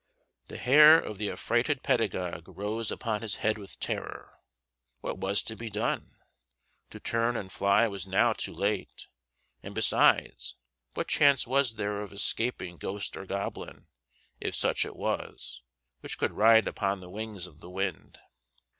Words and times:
The 0.47 0.57
hair 0.57 0.99
of 0.99 1.19
the 1.19 1.29
affrighted 1.29 1.83
pedagogue 1.83 2.45
rose 2.47 2.89
upon 2.89 3.21
his 3.21 3.35
head 3.35 3.59
with 3.59 3.79
terror. 3.79 4.33
What 5.01 5.19
was 5.19 5.43
to 5.43 5.55
be 5.55 5.69
done? 5.69 6.15
To 6.89 6.99
turn 6.99 7.37
and 7.37 7.51
fly 7.51 7.87
was 7.87 8.07
now 8.07 8.33
too 8.33 8.51
late; 8.51 9.05
and 9.61 9.75
besides, 9.75 10.55
what 10.95 11.07
chance 11.07 11.45
was 11.45 11.75
there 11.75 12.01
of 12.01 12.11
escaping 12.13 12.77
ghost 12.77 13.15
or 13.15 13.27
goblin, 13.27 13.89
if 14.39 14.55
such 14.55 14.85
it 14.87 14.95
was, 14.95 15.61
which 15.99 16.17
could 16.17 16.33
ride 16.33 16.67
upon 16.67 16.99
the 16.99 17.09
wings 17.11 17.45
of 17.45 17.59
the 17.59 17.69
wind? 17.69 18.17